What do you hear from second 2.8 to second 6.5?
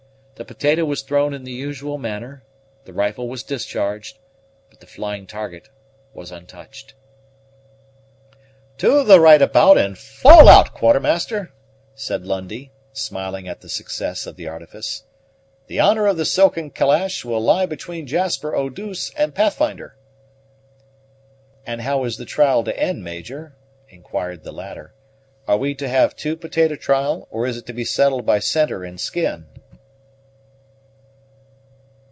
the rifle was discharged, but the flying target was